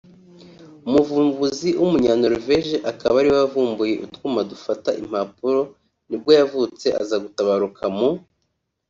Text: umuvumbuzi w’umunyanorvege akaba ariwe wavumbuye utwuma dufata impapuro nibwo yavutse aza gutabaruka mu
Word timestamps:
umuvumbuzi 0.87 1.69
w’umunyanorvege 1.79 2.75
akaba 2.91 3.15
ariwe 3.21 3.37
wavumbuye 3.41 3.93
utwuma 4.05 4.41
dufata 4.51 4.89
impapuro 5.01 5.61
nibwo 6.07 6.29
yavutse 6.39 6.87
aza 7.01 7.17
gutabaruka 7.23 7.83
mu 7.97 8.09